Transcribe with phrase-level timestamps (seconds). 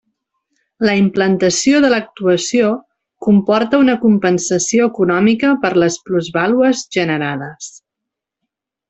[0.87, 2.71] La implantació de l'actuació
[3.27, 7.71] comporta una compensació econòmica per les plusvàlues generades.